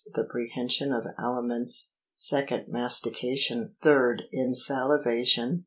[0.15, 2.69] The prehension of aliments, 2nd.
[2.69, 3.75] Mastication.
[3.83, 4.21] 3rd.
[4.33, 5.59] Insalivation.